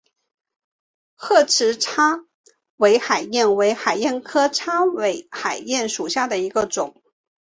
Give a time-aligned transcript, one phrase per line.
[1.13, 2.25] 褐翅叉
[2.77, 7.03] 尾海燕为海燕科叉尾海燕属下的一个种。